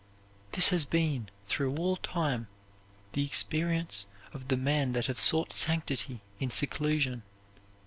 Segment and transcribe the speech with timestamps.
[0.53, 2.47] This has been, through all time,
[3.13, 7.21] the experience of the men that have sought sanctity in seclusion.